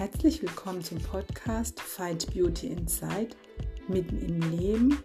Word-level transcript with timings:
Herzlich 0.00 0.40
willkommen 0.40 0.82
zum 0.82 0.96
Podcast 0.96 1.78
Find 1.78 2.32
Beauty 2.32 2.68
Inside, 2.68 3.36
mitten 3.86 4.18
im 4.18 4.40
Leben, 4.50 4.98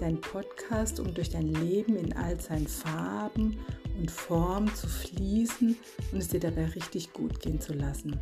dein 0.00 0.20
Podcast, 0.20 0.98
um 0.98 1.14
durch 1.14 1.30
dein 1.30 1.54
Leben 1.54 1.94
in 1.94 2.12
all 2.14 2.40
seinen 2.40 2.66
Farben 2.66 3.56
und 3.96 4.10
Formen 4.10 4.66
zu 4.74 4.88
fließen 4.88 5.76
und 6.10 6.18
es 6.18 6.26
dir 6.26 6.40
dabei 6.40 6.64
richtig 6.64 7.12
gut 7.12 7.38
gehen 7.38 7.60
zu 7.60 7.74
lassen. 7.74 8.18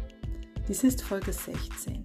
Dies 0.68 0.84
ist 0.84 1.00
Folge 1.00 1.32
16. 1.32 2.04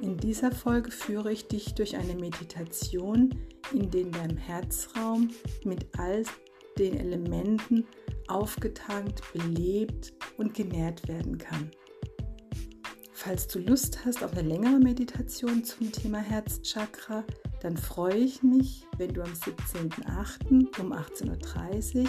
In 0.00 0.16
dieser 0.16 0.50
Folge 0.50 0.90
führe 0.90 1.30
ich 1.30 1.46
dich 1.46 1.74
durch 1.74 1.96
eine 1.98 2.14
Meditation, 2.14 3.28
in 3.74 3.90
der 3.90 4.04
dein 4.04 4.38
Herzraum 4.38 5.28
mit 5.66 5.86
all 5.98 6.22
den 6.78 6.96
Elementen 6.96 7.84
aufgetankt, 8.26 9.20
belebt 9.34 10.14
und 10.38 10.54
genährt 10.54 11.06
werden 11.08 11.36
kann. 11.36 11.70
Falls 13.24 13.46
du 13.46 13.58
Lust 13.58 14.04
hast 14.04 14.22
auf 14.22 14.36
eine 14.36 14.46
längere 14.46 14.78
Meditation 14.78 15.64
zum 15.64 15.90
Thema 15.90 16.18
Herzchakra, 16.18 17.24
dann 17.62 17.74
freue 17.74 18.18
ich 18.18 18.42
mich, 18.42 18.84
wenn 18.98 19.14
du 19.14 19.22
am 19.22 19.32
17.08. 19.32 20.78
um 20.78 20.92
18.30 20.92 22.02
Uhr 22.02 22.08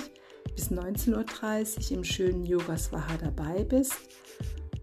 bis 0.53 0.71
19.30 0.71 1.91
Uhr 1.91 1.97
im 1.99 2.03
schönen 2.03 2.45
Yoga 2.45 2.77
Swaha 2.77 3.15
dabei 3.15 3.63
bist. 3.63 3.95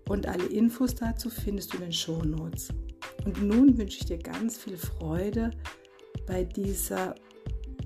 Und 0.09 0.27
alle 0.27 0.47
Infos 0.47 0.95
dazu 0.95 1.29
findest 1.29 1.75
du 1.75 1.77
in 1.77 1.83
den 1.83 1.93
Show 1.93 2.23
Notes. 2.23 2.69
Und 3.27 3.43
nun 3.43 3.77
wünsche 3.77 3.99
ich 3.99 4.07
dir 4.07 4.19
ganz 4.19 4.57
viel 4.57 4.79
Freude 4.79 5.51
bei 6.27 6.45
dieser 6.45 7.15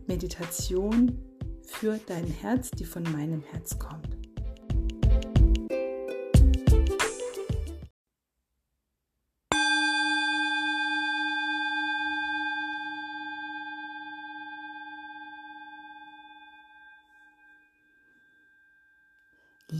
Meditation 0.07 1.19
für 1.65 1.99
dein 2.07 2.27
Herz, 2.29 2.71
die 2.71 2.85
von 2.85 3.03
meinem 3.11 3.43
Herz 3.43 3.77
kommt. 3.77 4.16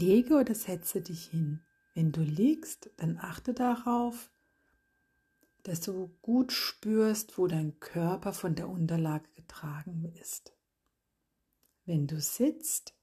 Lege 0.07 0.35
oder 0.35 0.55
setze 0.55 1.01
dich 1.01 1.27
hin. 1.27 1.65
Wenn 1.95 2.13
du 2.13 2.21
liegst, 2.21 2.91
dann 2.97 3.19
achte 3.19 3.55
darauf, 3.55 4.31
dass 5.65 5.81
du 5.81 6.17
gut 6.23 6.53
spürst, 6.53 7.39
wo 7.39 7.49
dein 7.49 7.81
Körper 7.81 8.33
von 8.33 8.55
der 8.55 8.69
Unterlage 8.69 9.29
getragen 9.35 10.05
ist. 10.21 10.57
Wenn 11.87 12.07
du 12.07 12.21
sitzt, 12.21 12.95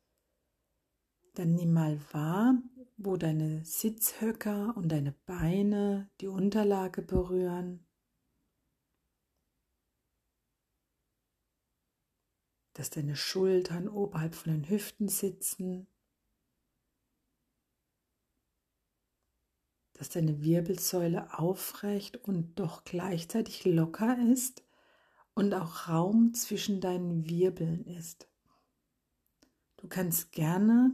dann 1.34 1.56
nimm 1.56 1.74
mal 1.74 2.00
wahr, 2.14 2.62
wo 2.96 3.18
deine 3.18 3.66
Sitzhöcker 3.66 4.78
und 4.78 4.90
deine 4.90 5.12
Beine 5.12 6.10
die 6.22 6.28
Unterlage 6.28 7.02
berühren. 7.02 7.86
Dass 12.72 12.92
deine 12.92 13.18
Schultern 13.18 13.90
oberhalb 13.90 14.36
von 14.36 14.54
den 14.54 14.70
Hüften 14.70 15.10
sitzen. 15.10 15.88
Dass 20.04 20.10
deine 20.10 20.44
Wirbelsäule 20.44 21.40
aufrecht 21.40 22.18
und 22.18 22.60
doch 22.60 22.84
gleichzeitig 22.84 23.64
locker 23.64 24.18
ist 24.34 24.62
und 25.34 25.54
auch 25.54 25.88
Raum 25.88 26.34
zwischen 26.34 26.82
deinen 26.82 27.30
Wirbeln 27.30 27.86
ist. 27.86 28.28
Du 29.78 29.88
kannst 29.88 30.34
gerne 30.34 30.94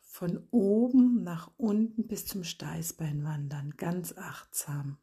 von 0.00 0.48
oben 0.50 1.22
nach 1.22 1.52
unten 1.56 2.08
bis 2.08 2.26
zum 2.26 2.42
Steißbein 2.42 3.22
wandern, 3.22 3.70
ganz 3.76 4.18
achtsam. 4.18 4.98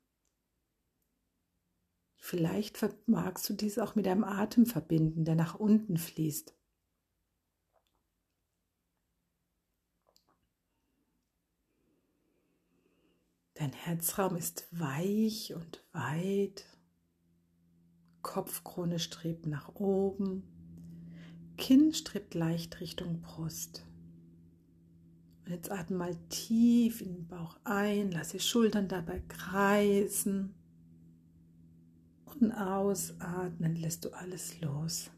Vielleicht 2.17 2.85
magst 3.05 3.49
du 3.49 3.53
dies 3.53 3.79
auch 3.79 3.95
mit 3.95 4.07
deinem 4.07 4.25
Atem 4.25 4.65
verbinden, 4.65 5.23
der 5.23 5.35
nach 5.35 5.55
unten 5.55 5.95
fließt. 5.95 6.53
Dein 13.71 13.79
Herzraum 13.79 14.35
ist 14.35 14.67
weich 14.71 15.53
und 15.55 15.85
weit. 15.93 16.65
Kopfkrone 18.21 18.99
strebt 18.99 19.45
nach 19.45 19.75
oben. 19.75 20.43
Kinn 21.57 21.93
strebt 21.93 22.33
leicht 22.33 22.81
Richtung 22.81 23.21
Brust. 23.21 23.85
Und 25.45 25.51
jetzt 25.51 25.71
atme 25.71 25.97
mal 25.97 26.15
tief 26.27 27.01
in 27.01 27.13
den 27.13 27.27
Bauch 27.27 27.57
ein, 27.63 28.11
lass 28.11 28.29
die 28.29 28.41
Schultern 28.41 28.89
dabei 28.89 29.21
kreisen. 29.27 30.53
Und 32.25 32.51
ausatmen 32.51 33.75
lässt 33.77 34.03
du 34.03 34.09
alles 34.09 34.59
los. 34.59 35.11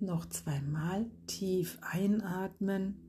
Noch 0.00 0.26
zweimal 0.26 1.10
tief 1.26 1.78
einatmen, 1.82 3.07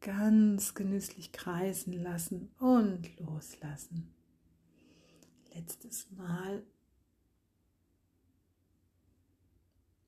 ganz 0.00 0.74
genüsslich 0.74 1.32
kreisen 1.32 1.92
lassen 1.92 2.50
und 2.58 3.18
loslassen. 3.18 4.14
Letztes 5.54 6.10
Mal 6.12 6.62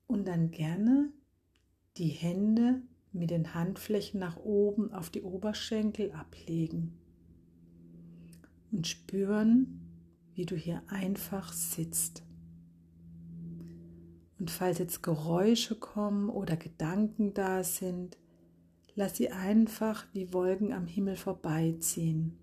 und 0.06 0.26
dann 0.26 0.50
gerne 0.50 1.12
die 1.96 2.08
Hände 2.08 2.82
mit 3.12 3.30
den 3.30 3.54
Handflächen 3.54 4.20
nach 4.20 4.36
oben 4.36 4.92
auf 4.92 5.10
die 5.10 5.22
Oberschenkel 5.22 6.12
ablegen 6.12 6.98
und 8.70 8.86
spüren, 8.86 9.80
wie 10.34 10.46
du 10.46 10.56
hier 10.56 10.82
einfach 10.86 11.52
sitzt. 11.52 12.22
Und 14.38 14.50
falls 14.50 14.78
jetzt 14.78 15.02
Geräusche 15.02 15.78
kommen 15.78 16.30
oder 16.30 16.56
Gedanken 16.56 17.34
da 17.34 17.62
sind, 17.62 18.16
lass 18.94 19.16
sie 19.16 19.30
einfach 19.30 20.06
wie 20.12 20.32
Wolken 20.32 20.72
am 20.72 20.86
Himmel 20.86 21.16
vorbeiziehen 21.16 22.38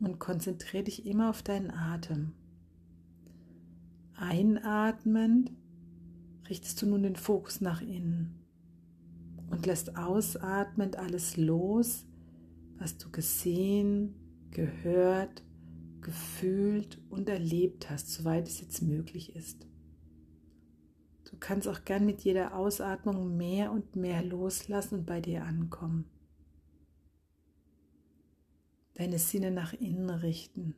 und 0.00 0.18
konzentriere 0.18 0.84
dich 0.84 1.06
immer 1.06 1.30
auf 1.30 1.42
deinen 1.42 1.70
Atem. 1.70 2.32
Einatmend 4.14 5.52
richtest 6.48 6.80
du 6.82 6.86
nun 6.86 7.02
den 7.02 7.16
Fokus 7.16 7.60
nach 7.60 7.80
innen 7.80 8.40
und 9.50 9.66
lässt 9.66 9.96
ausatmend 9.96 10.96
alles 10.96 11.36
los, 11.36 12.06
was 12.78 12.96
du 12.98 13.10
gesehen, 13.10 14.14
gehört, 14.50 15.42
gefühlt 16.00 17.00
und 17.10 17.28
erlebt 17.28 17.90
hast, 17.90 18.10
soweit 18.10 18.48
es 18.48 18.60
jetzt 18.60 18.82
möglich 18.82 19.34
ist. 19.36 19.66
Du 21.30 21.36
kannst 21.38 21.68
auch 21.68 21.84
gern 21.84 22.04
mit 22.06 22.22
jeder 22.22 22.54
Ausatmung 22.54 23.36
mehr 23.36 23.72
und 23.72 23.96
mehr 23.96 24.22
loslassen 24.22 25.00
und 25.00 25.06
bei 25.06 25.20
dir 25.20 25.44
ankommen. 25.44 26.04
Deine 28.94 29.18
Sinne 29.18 29.50
nach 29.50 29.72
innen 29.72 30.10
richten. 30.10 30.74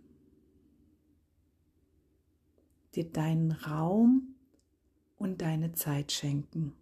Dir 2.94 3.10
deinen 3.10 3.52
Raum 3.52 4.34
und 5.16 5.40
deine 5.40 5.72
Zeit 5.72 6.12
schenken. 6.12 6.74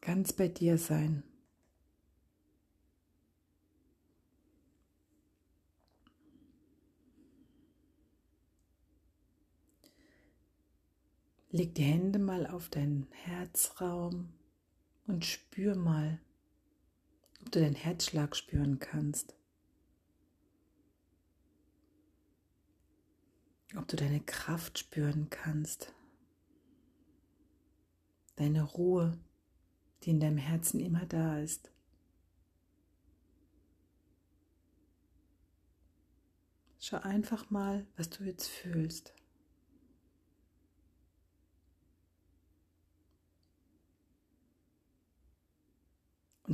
Ganz 0.00 0.32
bei 0.32 0.46
dir 0.46 0.78
sein. 0.78 1.24
Leg 11.56 11.74
die 11.74 11.84
Hände 11.84 12.18
mal 12.18 12.46
auf 12.46 12.68
deinen 12.68 13.06
Herzraum 13.12 14.28
und 15.06 15.24
spür 15.24 15.74
mal, 15.74 16.20
ob 17.40 17.50
du 17.50 17.60
deinen 17.60 17.74
Herzschlag 17.74 18.36
spüren 18.36 18.78
kannst. 18.78 19.34
Ob 23.74 23.88
du 23.88 23.96
deine 23.96 24.20
Kraft 24.20 24.78
spüren 24.78 25.30
kannst. 25.30 25.94
Deine 28.34 28.62
Ruhe, 28.62 29.18
die 30.02 30.10
in 30.10 30.20
deinem 30.20 30.36
Herzen 30.36 30.78
immer 30.78 31.06
da 31.06 31.38
ist. 31.38 31.72
Schau 36.78 36.98
einfach 36.98 37.48
mal, 37.48 37.86
was 37.96 38.10
du 38.10 38.24
jetzt 38.24 38.46
fühlst. 38.46 39.14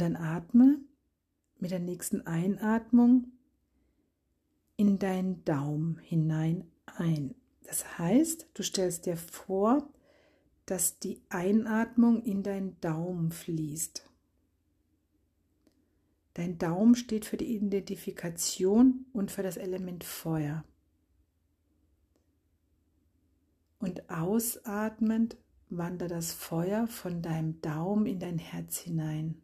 Dann 0.02 0.16
atme 0.16 0.80
mit 1.58 1.70
der 1.70 1.78
nächsten 1.78 2.26
Einatmung 2.26 3.28
in 4.76 4.98
deinen 4.98 5.44
Daumen 5.44 5.98
hinein 5.98 6.64
ein. 6.86 7.36
Das 7.62 7.98
heißt, 7.98 8.48
du 8.52 8.64
stellst 8.64 9.06
dir 9.06 9.16
vor, 9.16 9.88
dass 10.66 10.98
die 10.98 11.22
Einatmung 11.28 12.22
in 12.22 12.42
deinen 12.42 12.80
Daumen 12.80 13.30
fließt. 13.30 14.08
Dein 16.34 16.58
Daumen 16.58 16.96
steht 16.96 17.24
für 17.24 17.36
die 17.36 17.54
Identifikation 17.54 19.06
und 19.12 19.30
für 19.30 19.44
das 19.44 19.56
Element 19.56 20.02
Feuer. 20.02 20.64
Und 23.78 24.10
ausatmend 24.10 25.36
wandert 25.68 26.10
das 26.10 26.32
Feuer 26.32 26.88
von 26.88 27.22
deinem 27.22 27.60
Daumen 27.60 28.06
in 28.06 28.18
dein 28.18 28.38
Herz 28.38 28.78
hinein 28.78 29.42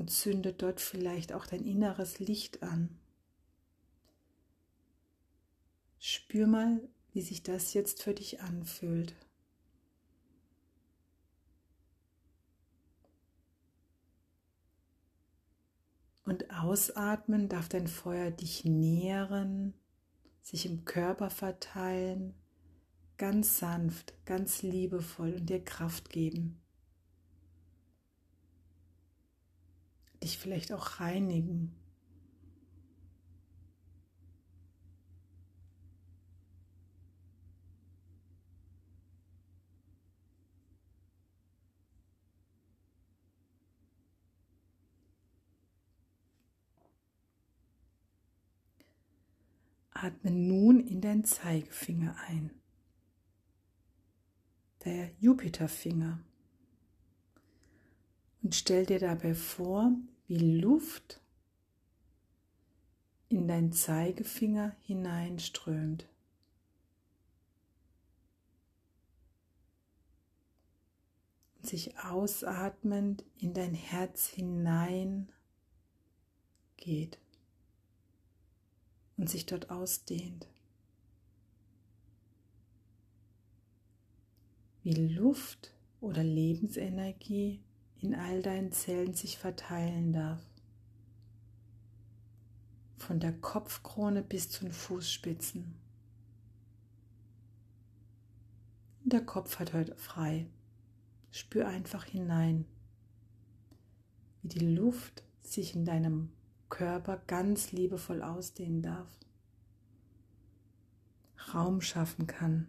und 0.00 0.10
zündet 0.10 0.62
dort 0.62 0.80
vielleicht 0.80 1.32
auch 1.34 1.46
dein 1.46 1.62
inneres 1.62 2.18
Licht 2.18 2.62
an. 2.62 2.98
Spür 5.98 6.46
mal, 6.46 6.88
wie 7.12 7.20
sich 7.20 7.42
das 7.42 7.74
jetzt 7.74 8.02
für 8.02 8.14
dich 8.14 8.40
anfühlt. 8.40 9.14
Und 16.24 16.50
ausatmen 16.50 17.48
darf 17.48 17.68
dein 17.68 17.86
Feuer 17.86 18.30
dich 18.30 18.64
nähren, 18.64 19.74
sich 20.40 20.64
im 20.64 20.86
Körper 20.86 21.28
verteilen, 21.28 22.34
ganz 23.18 23.58
sanft, 23.58 24.14
ganz 24.24 24.62
liebevoll 24.62 25.34
und 25.34 25.50
dir 25.50 25.62
Kraft 25.62 26.08
geben. 26.08 26.62
Dich 30.22 30.38
vielleicht 30.38 30.72
auch 30.72 31.00
reinigen. 31.00 31.74
Atme 50.02 50.30
nun 50.30 50.80
in 50.80 51.02
deinen 51.02 51.24
Zeigefinger 51.24 52.16
ein. 52.28 52.50
Der 54.84 55.10
Jupiterfinger. 55.18 56.20
Und 58.50 58.56
stell 58.56 58.84
dir 58.84 58.98
dabei 58.98 59.32
vor, 59.32 59.92
wie 60.26 60.58
Luft 60.58 61.20
in 63.28 63.46
deinen 63.46 63.72
Zeigefinger 63.72 64.74
hineinströmt. 64.80 66.08
Und 71.58 71.66
sich 71.68 71.96
ausatmend 72.00 73.24
in 73.38 73.54
dein 73.54 73.72
Herz 73.72 74.26
hinein 74.26 75.30
geht 76.76 77.20
und 79.16 79.30
sich 79.30 79.46
dort 79.46 79.70
ausdehnt. 79.70 80.48
Wie 84.82 84.94
Luft 84.94 85.72
oder 86.00 86.24
Lebensenergie 86.24 87.62
in 88.00 88.14
all 88.14 88.42
deinen 88.42 88.72
Zellen 88.72 89.14
sich 89.14 89.38
verteilen 89.38 90.12
darf. 90.12 90.40
Von 92.96 93.20
der 93.20 93.32
Kopfkrone 93.32 94.22
bis 94.22 94.50
zu 94.50 94.64
den 94.64 94.72
Fußspitzen. 94.72 95.74
Der 99.04 99.24
Kopf 99.24 99.58
hat 99.58 99.72
heute 99.72 99.96
frei. 99.96 100.46
Spür 101.30 101.68
einfach 101.68 102.04
hinein, 102.04 102.64
wie 104.42 104.48
die 104.48 104.74
Luft 104.74 105.22
sich 105.42 105.74
in 105.74 105.84
deinem 105.84 106.30
Körper 106.68 107.20
ganz 107.26 107.72
liebevoll 107.72 108.22
ausdehnen 108.22 108.82
darf, 108.82 109.08
Raum 111.52 111.80
schaffen 111.80 112.26
kann. 112.26 112.68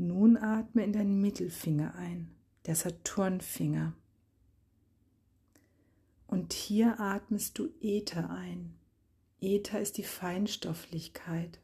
Nun 0.00 0.36
atme 0.36 0.84
in 0.84 0.92
deinen 0.92 1.20
Mittelfinger 1.20 1.96
ein, 1.96 2.30
der 2.66 2.76
Saturnfinger. 2.76 3.94
Und 6.28 6.52
hier 6.52 7.00
atmest 7.00 7.58
du 7.58 7.68
Äther 7.80 8.30
ein. 8.30 8.78
Äther 9.40 9.80
ist 9.80 9.96
die 9.96 10.04
Feinstofflichkeit. 10.04 11.58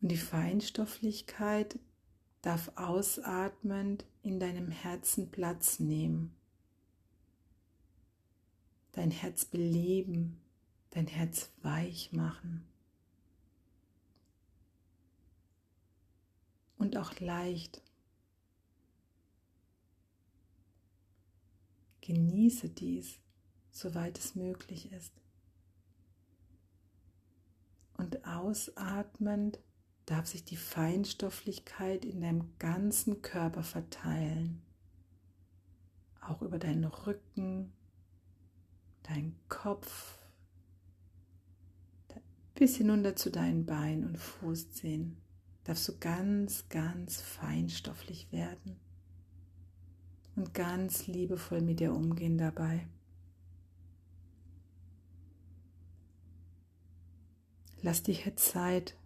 Und 0.00 0.12
die 0.12 0.16
Feinstofflichkeit 0.16 1.78
darf 2.40 2.72
ausatmend 2.76 4.06
in 4.22 4.40
deinem 4.40 4.70
Herzen 4.70 5.30
Platz 5.30 5.78
nehmen. 5.78 6.34
Dein 8.92 9.10
Herz 9.10 9.44
beleben, 9.44 10.40
dein 10.88 11.06
Herz 11.06 11.50
weich 11.60 12.12
machen. 12.12 12.66
Und 16.84 16.98
auch 16.98 17.18
leicht. 17.18 17.80
Genieße 22.02 22.68
dies, 22.68 23.20
soweit 23.70 24.18
es 24.18 24.34
möglich 24.34 24.92
ist. 24.92 25.14
Und 27.96 28.26
ausatmend 28.26 29.60
darf 30.04 30.26
sich 30.26 30.44
die 30.44 30.58
Feinstofflichkeit 30.58 32.04
in 32.04 32.20
deinem 32.20 32.52
ganzen 32.58 33.22
Körper 33.22 33.62
verteilen. 33.62 34.60
Auch 36.20 36.42
über 36.42 36.58
deinen 36.58 36.84
Rücken, 36.84 37.72
deinen 39.04 39.40
Kopf, 39.48 40.18
bis 42.54 42.76
hinunter 42.76 43.16
zu 43.16 43.30
deinen 43.30 43.64
Beinen 43.64 44.04
und 44.04 44.18
Fußzehen. 44.18 45.23
Darfst 45.64 45.88
du 45.88 45.98
ganz, 45.98 46.68
ganz 46.68 47.20
feinstofflich 47.20 48.30
werden 48.30 48.76
und 50.36 50.52
ganz 50.54 51.06
liebevoll 51.06 51.62
mit 51.62 51.80
dir 51.80 51.92
umgehen 51.92 52.38
dabei. 52.38 52.86
Lass 57.82 58.02
dir 58.02 58.14
hier 58.14 58.36
Zeit, 58.36 58.96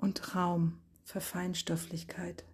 und 0.00 0.34
Raum 0.34 0.78
für 1.04 1.20
Feinstofflichkeit. 1.20 2.44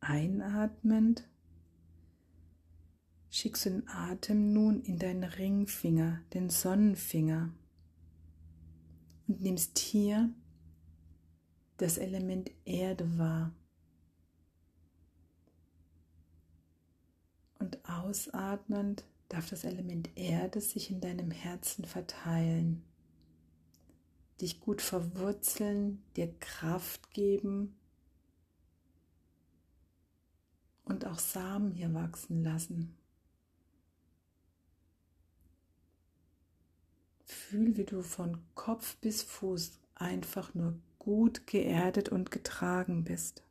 Einatmend 0.00 1.28
schickst 3.30 3.66
du 3.66 3.70
den 3.70 3.88
Atem 3.88 4.52
nun 4.52 4.82
in 4.82 4.98
deinen 4.98 5.24
Ringfinger, 5.24 6.20
den 6.34 6.50
Sonnenfinger 6.50 7.54
und 9.26 9.40
nimmst 9.40 9.78
hier 9.78 10.30
das 11.76 11.96
Element 11.96 12.50
Erde 12.64 13.18
wahr. 13.18 13.54
Und 17.58 17.78
ausatmend 17.88 19.04
darf 19.28 19.48
das 19.48 19.64
Element 19.64 20.10
Erde 20.16 20.60
sich 20.60 20.90
in 20.90 21.00
deinem 21.00 21.30
Herzen 21.30 21.84
verteilen 21.84 22.82
dich 24.40 24.60
gut 24.60 24.82
verwurzeln, 24.82 26.02
dir 26.16 26.32
Kraft 26.40 27.10
geben 27.12 27.76
und 30.84 31.06
auch 31.06 31.18
Samen 31.18 31.72
hier 31.72 31.92
wachsen 31.94 32.42
lassen. 32.42 32.96
Fühl, 37.30 37.76
wie 37.76 37.84
du 37.84 38.02
von 38.02 38.38
Kopf 38.54 38.96
bis 38.96 39.22
Fuß 39.22 39.78
einfach 39.94 40.54
nur 40.54 40.74
gut 40.98 41.46
geerdet 41.46 42.08
und 42.08 42.30
getragen 42.30 43.04
bist. 43.04 43.42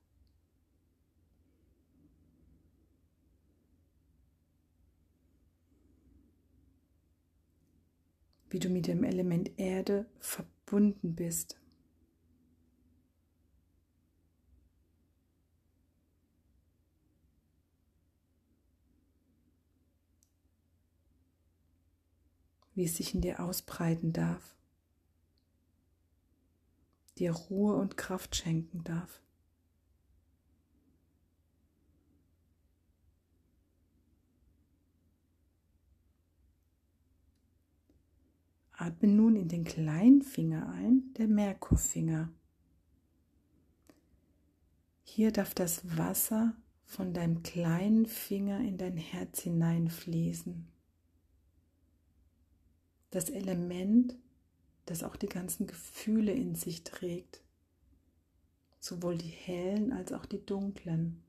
Wie 8.50 8.60
du 8.60 8.70
mit 8.70 8.88
dem 8.88 9.04
Element 9.04 9.52
Erde 9.58 10.06
verbunden 10.20 11.16
bist. 11.16 11.60
Wie 22.80 22.86
es 22.86 22.96
sich 22.96 23.14
in 23.14 23.20
dir 23.20 23.42
ausbreiten 23.42 24.14
darf. 24.14 24.56
dir 27.18 27.34
Ruhe 27.34 27.76
und 27.76 27.98
Kraft 27.98 28.38
schenken 28.38 28.86
darf. 28.86 29.22
Atme 38.72 39.10
nun 39.10 39.36
in 39.36 39.50
den 39.50 39.66
kleinen 39.66 40.22
Finger 40.22 40.70
ein, 40.70 41.14
der 41.18 41.28
Merkurfinger. 41.28 42.32
Hier 45.04 45.34
darf 45.34 45.54
das 45.54 45.98
Wasser 45.98 46.56
von 46.86 47.14
deinem 47.14 47.44
kleinen 47.44 48.06
Finger 48.06 48.62
in 48.62 48.78
dein 48.78 48.96
Herz 48.96 49.42
hineinfließen. 49.42 50.79
Das 53.12 53.30
Element, 53.30 54.16
das 54.86 55.04
auch 55.04 55.16
die 55.16 55.28
ganzen 55.28 55.68
Gefühle 55.68 56.32
in 56.32 56.56
sich 56.56 56.84
trägt, 56.84 57.42
sowohl 58.80 59.18
die 59.18 59.28
hellen 59.28 59.92
als 59.92 60.13
auch 60.13 60.25
die 60.25 60.46
dunklen. 60.46 61.24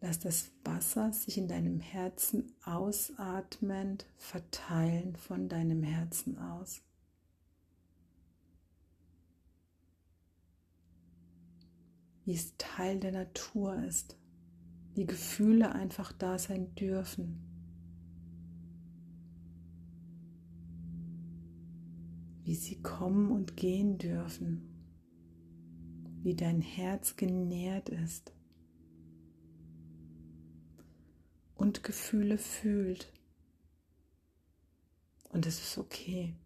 Lass 0.00 0.18
das 0.18 0.50
Wasser 0.64 1.12
sich 1.12 1.38
in 1.38 1.48
deinem 1.48 1.80
Herzen 1.80 2.52
ausatmend 2.64 4.04
verteilen 4.18 5.16
von 5.16 5.48
deinem 5.48 5.82
Herzen 5.82 6.36
aus. 6.38 6.82
Wie 12.26 12.34
es 12.34 12.54
Teil 12.58 13.00
der 13.00 13.12
Natur 13.12 13.82
ist, 13.82 14.18
wie 14.94 15.06
Gefühle 15.06 15.72
einfach 15.72 16.12
da 16.12 16.38
sein 16.38 16.74
dürfen. 16.74 17.53
Wie 22.44 22.54
sie 22.54 22.80
kommen 22.82 23.32
und 23.32 23.56
gehen 23.56 23.98
dürfen, 23.98 24.70
wie 26.22 26.36
dein 26.36 26.60
Herz 26.60 27.16
genährt 27.16 27.88
ist. 27.88 28.32
und 31.64 31.82
Gefühle 31.82 32.38
fühlt. 32.38 33.12
Und 35.30 35.46
es 35.46 35.60
ist 35.60 35.78
okay. 35.78 36.36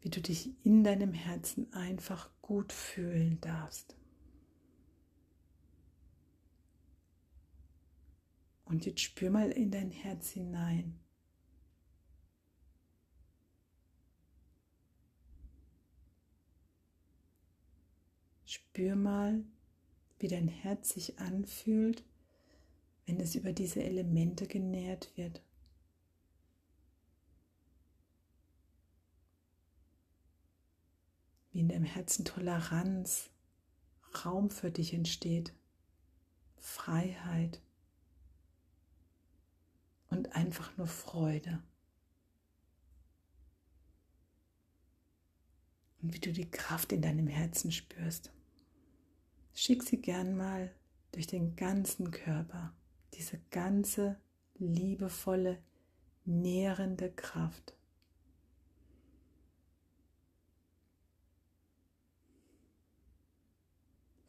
Wie 0.00 0.10
du 0.10 0.20
dich 0.20 0.50
in 0.64 0.84
deinem 0.84 1.12
Herzen 1.12 1.72
einfach 1.72 2.30
gut 2.42 2.72
fühlen 2.72 3.40
darfst. 3.40 3.96
Und 8.66 8.84
jetzt 8.84 9.00
spür 9.00 9.30
mal 9.30 9.50
in 9.50 9.70
dein 9.70 9.92
Herz 9.92 10.30
hinein. 10.30 10.98
Spür 18.44 18.96
mal, 18.96 19.44
wie 20.18 20.26
dein 20.26 20.48
Herz 20.48 20.90
sich 20.90 21.18
anfühlt, 21.20 22.04
wenn 23.06 23.20
es 23.20 23.36
über 23.36 23.52
diese 23.52 23.84
Elemente 23.84 24.48
genährt 24.48 25.16
wird. 25.16 25.40
Wie 31.52 31.60
in 31.60 31.68
deinem 31.68 31.84
Herzen 31.84 32.24
Toleranz, 32.24 33.30
Raum 34.24 34.50
für 34.50 34.72
dich 34.72 34.92
entsteht, 34.92 35.54
Freiheit 36.56 37.60
und 40.16 40.34
einfach 40.34 40.76
nur 40.76 40.86
Freude. 40.86 41.62
Und 46.00 46.14
wie 46.14 46.20
du 46.20 46.32
die 46.32 46.50
Kraft 46.50 46.92
in 46.92 47.02
deinem 47.02 47.26
Herzen 47.26 47.70
spürst. 47.70 48.32
Schick 49.54 49.82
sie 49.82 50.00
gern 50.00 50.36
mal 50.36 50.74
durch 51.12 51.26
den 51.26 51.56
ganzen 51.56 52.10
Körper, 52.10 52.74
diese 53.14 53.38
ganze 53.50 54.20
liebevolle, 54.54 55.62
nährende 56.24 57.10
Kraft. 57.10 57.74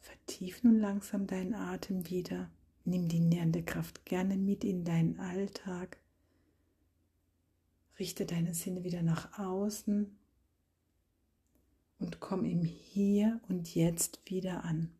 Vertief 0.00 0.62
nun 0.62 0.78
langsam 0.80 1.26
deinen 1.26 1.54
Atem 1.54 2.08
wieder. 2.08 2.50
Nimm 2.88 3.06
die 3.06 3.20
nährende 3.20 3.62
Kraft 3.62 4.06
gerne 4.06 4.38
mit 4.38 4.64
in 4.64 4.82
deinen 4.82 5.20
Alltag. 5.20 5.98
Richte 7.98 8.24
deine 8.24 8.54
Sinne 8.54 8.82
wieder 8.82 9.02
nach 9.02 9.38
außen 9.38 10.16
und 11.98 12.20
komm 12.20 12.46
im 12.46 12.64
Hier 12.64 13.42
und 13.50 13.74
Jetzt 13.74 14.22
wieder 14.24 14.64
an. 14.64 14.90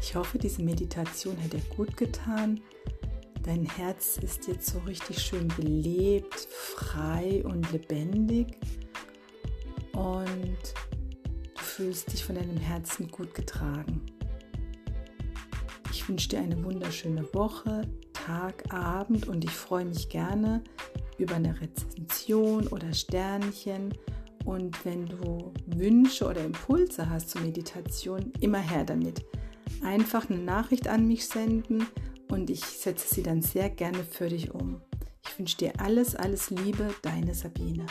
Ich 0.00 0.14
hoffe, 0.14 0.38
diese 0.38 0.62
Meditation 0.62 1.36
hat 1.42 1.52
dir 1.52 1.62
gut 1.76 1.96
getan. 1.96 2.60
Dein 3.42 3.64
Herz 3.64 4.18
ist 4.18 4.46
jetzt 4.46 4.68
so 4.68 4.78
richtig 4.80 5.20
schön 5.20 5.48
belebt, 5.48 6.46
frei 6.76 7.42
und 7.44 7.72
lebendig. 7.72 8.56
Und 9.94 10.74
du 11.54 11.60
fühlst 11.60 12.12
dich 12.12 12.24
von 12.24 12.36
deinem 12.36 12.56
Herzen 12.56 13.08
gut 13.08 13.34
getragen. 13.34 14.00
Ich 15.90 16.08
wünsche 16.08 16.28
dir 16.28 16.38
eine 16.38 16.62
wunderschöne 16.62 17.34
Woche, 17.34 17.82
Tag, 18.12 18.72
Abend 18.72 19.26
und 19.26 19.42
ich 19.42 19.50
freue 19.50 19.86
mich 19.86 20.08
gerne 20.08 20.62
über 21.18 21.34
eine 21.34 21.60
Rezension 21.60 22.68
oder 22.68 22.92
Sternchen. 22.92 23.92
Und 24.44 24.84
wenn 24.84 25.06
du 25.06 25.52
Wünsche 25.66 26.26
oder 26.26 26.44
Impulse 26.44 27.10
hast 27.10 27.30
zur 27.30 27.40
Meditation, 27.40 28.32
immer 28.40 28.58
her 28.58 28.84
damit 28.84 29.24
einfach 29.82 30.30
eine 30.30 30.38
Nachricht 30.38 30.86
an 30.86 31.08
mich 31.08 31.26
senden 31.26 31.88
und 32.32 32.48
ich 32.48 32.64
setze 32.64 33.14
sie 33.14 33.22
dann 33.22 33.42
sehr 33.42 33.68
gerne 33.68 34.04
für 34.04 34.28
dich 34.28 34.52
um. 34.54 34.80
Ich 35.24 35.38
wünsche 35.38 35.58
dir 35.58 35.72
alles, 35.78 36.16
alles 36.16 36.50
Liebe, 36.50 36.94
deine 37.02 37.34
Sabine. 37.34 37.86